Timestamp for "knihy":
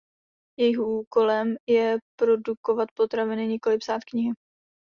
4.03-4.31